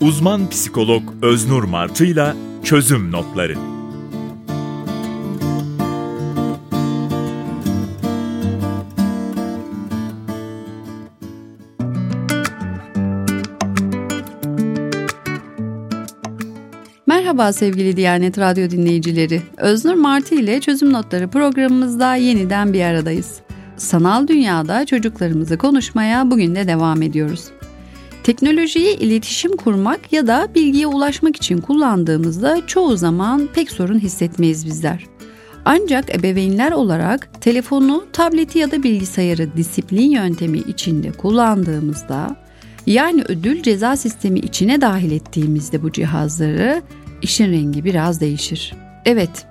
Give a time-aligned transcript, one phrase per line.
[0.00, 3.54] Uzman psikolog Öznur Martı'yla çözüm notları.
[17.06, 19.42] Merhaba sevgili Diyanet Radyo dinleyicileri.
[19.56, 23.40] Öznur Martı ile Çözüm Notları programımızda yeniden bir aradayız.
[23.76, 27.50] Sanal dünyada çocuklarımızı konuşmaya bugün de devam ediyoruz.
[28.24, 35.04] Teknolojiyi iletişim kurmak ya da bilgiye ulaşmak için kullandığımızda çoğu zaman pek sorun hissetmeyiz bizler.
[35.64, 42.36] Ancak ebeveynler olarak telefonu, tableti ya da bilgisayarı disiplin yöntemi içinde kullandığımızda
[42.86, 46.82] yani ödül ceza sistemi içine dahil ettiğimizde bu cihazları
[47.22, 48.74] işin rengi biraz değişir.
[49.04, 49.46] Evet,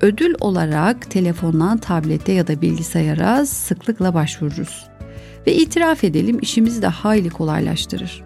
[0.00, 4.91] ödül olarak telefona, tablete ya da bilgisayara sıklıkla başvururuz.
[5.46, 8.22] Ve itiraf edelim işimizi de hayli kolaylaştırır.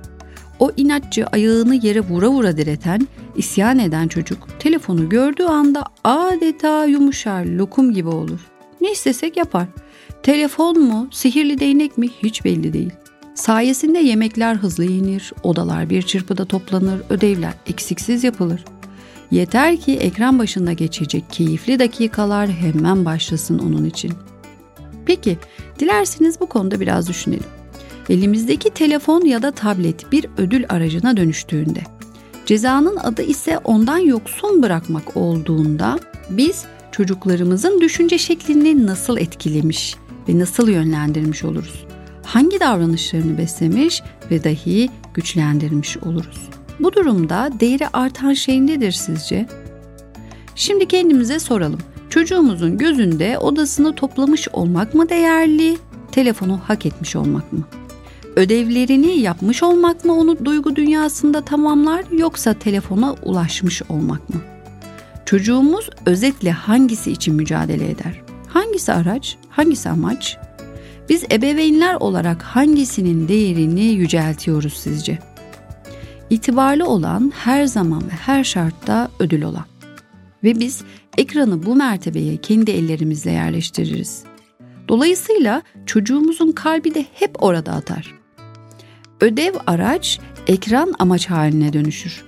[0.59, 7.45] O inatçı ayağını yere vura vura direten, isyan eden çocuk telefonu gördüğü anda adeta yumuşar,
[7.45, 8.41] lokum gibi olur.
[8.81, 9.67] Ne istesek yapar.
[10.23, 12.92] Telefon mu, sihirli değnek mi hiç belli değil.
[13.34, 18.64] Sayesinde yemekler hızlı yenir, odalar bir çırpıda toplanır, ödevler eksiksiz yapılır.
[19.30, 24.12] Yeter ki ekran başında geçecek keyifli dakikalar hemen başlasın onun için.
[25.06, 25.39] Peki,
[25.79, 27.47] dilerseniz bu konuda biraz düşünelim.
[28.09, 31.81] Elimizdeki telefon ya da tablet bir ödül aracına dönüştüğünde,
[32.47, 35.98] cezanın adı ise ondan yoksun bırakmak olduğunda
[36.31, 39.97] biz çocuklarımızın düşünce şeklini nasıl etkilemiş
[40.29, 41.86] ve nasıl yönlendirmiş oluruz?
[42.23, 46.48] Hangi davranışlarını beslemiş ve dahi güçlendirmiş oluruz?
[46.81, 49.47] Bu durumda değeri artan şey nedir sizce?
[50.55, 51.81] Şimdi kendimize soralım.
[52.17, 55.77] Çocuğumuzun gözünde odasını toplamış olmak mı değerli,
[56.13, 57.61] telefonu hak etmiş olmak mı?
[58.37, 64.41] Ödevlerini yapmış olmak mı onu duygu dünyasında tamamlar yoksa telefona ulaşmış olmak mı?
[65.27, 68.21] Çocuğumuz özetle hangisi için mücadele eder?
[68.48, 70.39] Hangisi araç, hangisi amaç?
[71.09, 75.19] Biz ebeveynler olarak hangisinin değerini yüceltiyoruz sizce?
[76.31, 79.65] İtibarlı olan her zaman ve her şartta ödül olan.
[80.45, 80.83] Ve biz
[81.19, 84.23] ekranı bu mertebeye kendi ellerimizle yerleştiririz.
[84.89, 88.14] Dolayısıyla çocuğumuzun kalbi de hep orada atar.
[89.20, 92.24] Ödev araç, ekran amaç haline dönüşür.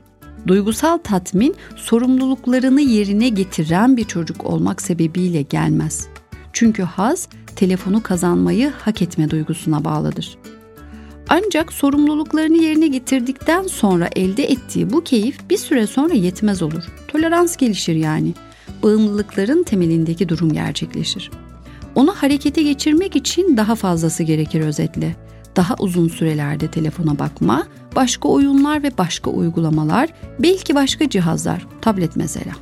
[0.46, 6.08] Duygusal tatmin sorumluluklarını yerine getiren bir çocuk olmak sebebiyle gelmez.
[6.52, 10.37] Çünkü haz telefonu kazanmayı hak etme duygusuna bağlıdır.
[11.28, 16.84] Ancak sorumluluklarını yerine getirdikten sonra elde ettiği bu keyif bir süre sonra yetmez olur.
[17.08, 18.34] Tolerans gelişir yani.
[18.82, 21.30] Bağımlılıkların temelindeki durum gerçekleşir.
[21.94, 25.16] Onu harekete geçirmek için daha fazlası gerekir özetle.
[25.56, 27.66] Daha uzun sürelerde telefona bakma,
[27.96, 30.08] başka oyunlar ve başka uygulamalar,
[30.38, 32.52] belki başka cihazlar, tablet mesela.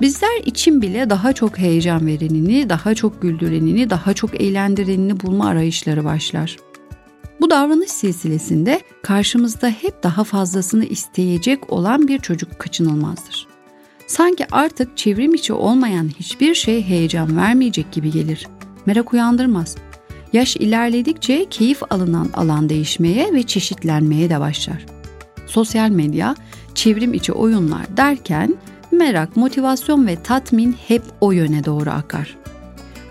[0.00, 6.04] Bizler için bile daha çok heyecan verenini, daha çok güldürenini, daha çok eğlendirenini bulma arayışları
[6.04, 6.56] başlar.
[7.40, 13.46] Bu davranış silsilesinde karşımızda hep daha fazlasını isteyecek olan bir çocuk kaçınılmazdır.
[14.06, 18.46] Sanki artık çevrim içi olmayan hiçbir şey heyecan vermeyecek gibi gelir.
[18.86, 19.76] Merak uyandırmaz.
[20.32, 24.86] Yaş ilerledikçe keyif alınan alan değişmeye ve çeşitlenmeye de başlar.
[25.46, 26.34] Sosyal medya,
[26.74, 28.54] çevrim içi oyunlar derken
[28.90, 32.36] merak, motivasyon ve tatmin hep o yöne doğru akar.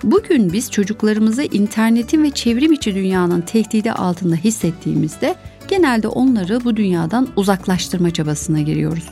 [0.04, 5.36] Bugün biz çocuklarımızı internetin ve çevrim içi dünyanın tehdidi altında hissettiğimizde
[5.68, 9.10] genelde onları bu dünyadan uzaklaştırma çabasına giriyoruz.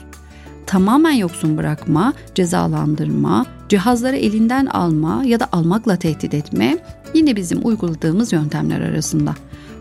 [0.66, 6.78] Tamamen yoksun bırakma, cezalandırma, cihazları elinden alma ya da almakla tehdit etme
[7.14, 9.34] yine bizim uyguladığımız yöntemler arasında.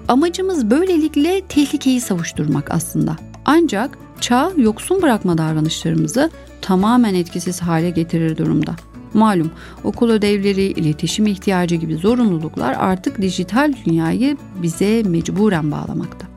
[0.08, 3.16] Amacımız böylelikle tehlikeyi savuşturmak aslında.
[3.46, 6.30] Ancak çağ yoksun bırakma davranışlarımızı
[6.62, 8.75] tamamen etkisiz hale getirir durumda.
[9.16, 9.52] Malum
[9.84, 16.28] okul ödevleri, iletişim ihtiyacı gibi zorunluluklar artık dijital dünyayı bize mecburen bağlamakta.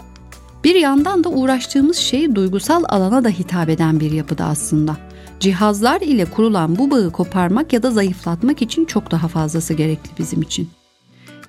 [0.65, 4.97] Bir yandan da uğraştığımız şey duygusal alana da hitap eden bir yapıda aslında.
[5.41, 10.43] Cihazlar ile kurulan bu bağı koparmak ya da zayıflatmak için çok daha fazlası gerekli bizim
[10.43, 10.69] için.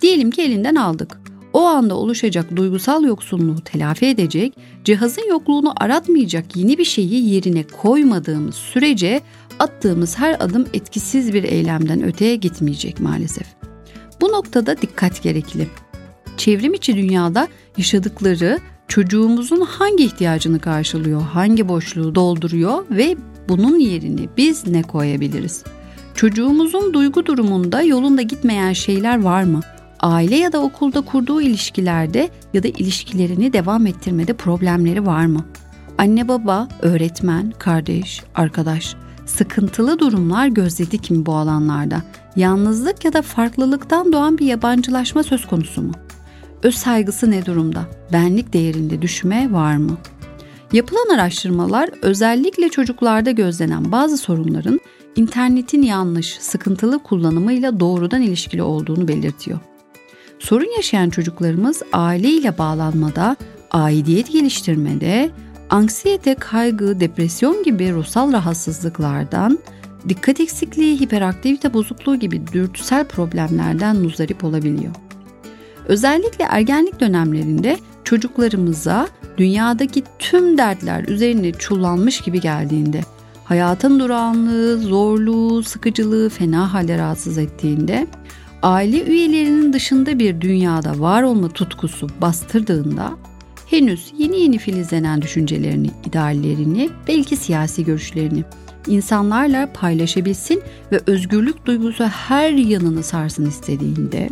[0.02, 1.29] Diyelim ki elinden aldık.
[1.60, 4.54] O anda oluşacak duygusal yoksunluğu telafi edecek,
[4.84, 9.22] cihazın yokluğunu aratmayacak yeni bir şeyi yerine koymadığımız sürece
[9.60, 13.48] attığımız her adım etkisiz bir eylemden öteye gitmeyecek maalesef.
[14.22, 15.68] Bu noktada dikkat gerekli.
[16.38, 17.48] Çevrim içi dünyada
[17.78, 23.18] yaşadıkları çocuğumuzun hangi ihtiyacını karşılıyor, hangi boşluğu dolduruyor ve
[23.50, 25.64] bunun yerini biz ne koyabiliriz?
[26.16, 29.62] Çocuğumuzun duygu durumunda yolunda gitmeyen şeyler var mı?
[30.00, 35.46] Aile ya da okulda kurduğu ilişkilerde ya da ilişkilerini devam ettirmede problemleri var mı?
[35.98, 42.04] Anne baba, öğretmen, kardeş, arkadaş sıkıntılı durumlar gözledik mi bu alanlarda?
[42.36, 45.92] Yalnızlık ya da farklılıktan doğan bir yabancılaşma söz konusu mu?
[46.64, 47.86] Öz saygısı ne durumda?
[48.14, 49.98] Benlik değerinde düşme var mı?
[50.74, 54.80] Yapılan araştırmalar özellikle çocuklarda gözlenen bazı sorunların
[55.16, 59.60] internetin yanlış, sıkıntılı kullanımıyla doğrudan ilişkili olduğunu belirtiyor.
[60.40, 63.36] Sorun yaşayan çocuklarımız aileyle bağlanmada,
[63.72, 65.30] aidiyet geliştirmede,
[65.70, 69.60] anksiyete, kaygı, depresyon gibi ruhsal rahatsızlıklardan,
[70.10, 74.96] dikkat eksikliği, hiperaktivite bozukluğu gibi dürtüsel problemlerden muzdarip olabiliyor.
[75.88, 79.08] Özellikle ergenlik dönemlerinde çocuklarımıza
[79.38, 83.02] dünyadaki tüm dertler üzerine çullanmış gibi geldiğinde,
[83.46, 88.08] hayatın durağanlığı, zorluğu, sıkıcılığı fena halde rahatsız ettiğinde,
[88.64, 93.12] aile üyelerinin dışında bir dünyada var olma tutkusu bastırdığında
[93.66, 98.44] henüz yeni yeni filizlenen düşüncelerini, ideallerini, belki siyasi görüşlerini
[98.88, 100.62] insanlarla paylaşabilsin
[100.92, 104.30] ve özgürlük duygusu her yanını sarsın istediğinde,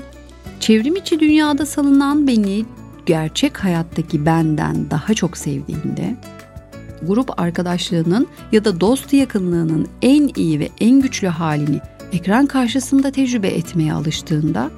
[0.59, 2.65] çevrim içi dünyada salınan beni
[3.05, 6.15] gerçek hayattaki benden daha çok sevdiğinde,
[7.07, 11.79] grup arkadaşlığının ya da dost yakınlığının en iyi ve en güçlü halini
[12.11, 14.71] ekran karşısında tecrübe etmeye alıştığında,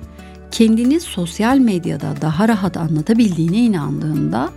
[0.51, 4.49] kendini sosyal medyada daha rahat anlatabildiğine inandığında,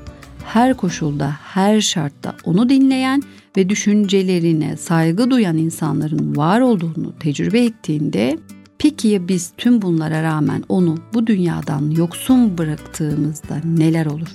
[0.45, 3.23] her koşulda, her şartta onu dinleyen
[3.57, 8.39] ve düşüncelerine saygı duyan insanların var olduğunu tecrübe ettiğinde,
[8.79, 14.29] peki ya biz tüm bunlara rağmen onu bu dünyadan yoksun bıraktığımızda neler olur?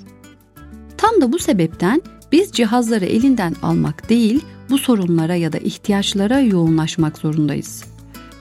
[0.98, 2.02] Tam da bu sebepten
[2.32, 7.97] biz cihazları elinden almak değil, bu sorunlara ya da ihtiyaçlara yoğunlaşmak zorundayız.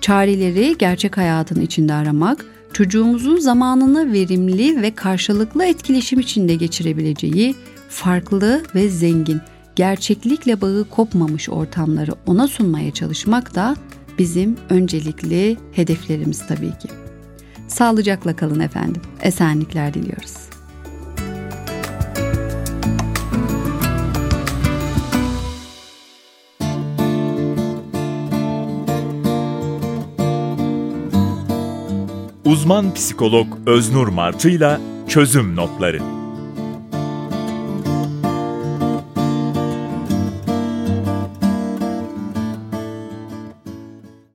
[0.06, 7.54] Çareleri gerçek hayatın içinde aramak, çocuğumuzun zamanını verimli ve karşılıklı etkileşim içinde geçirebileceği
[7.88, 9.40] farklı ve zengin,
[9.76, 13.76] gerçeklikle bağı kopmamış ortamları ona sunmaya çalışmak da
[14.18, 16.88] bizim öncelikli hedeflerimiz tabii ki.
[17.68, 19.02] Sağlıcakla kalın efendim.
[19.22, 20.45] Esenlikler diliyoruz.
[32.46, 36.15] Uzman psikolog Öznur Martı'yla çözüm notları.